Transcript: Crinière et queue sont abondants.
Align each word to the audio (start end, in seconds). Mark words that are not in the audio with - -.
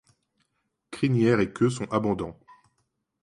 Crinière 0.89 1.41
et 1.41 1.53
queue 1.53 1.69
sont 1.69 1.85
abondants. 1.93 2.35